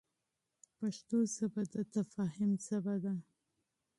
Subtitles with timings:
[0.77, 3.13] پښتو ژبه د تفاهم ژبه ده.